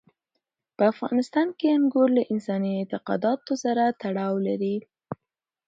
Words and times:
په 0.75 0.83
افغانستان 0.93 1.47
کې 1.57 1.67
انګور 1.77 2.09
له 2.17 2.23
انساني 2.33 2.71
اعتقاداتو 2.79 3.53
سره 3.63 3.83
تړاو 4.01 4.35
لري. 4.47 4.75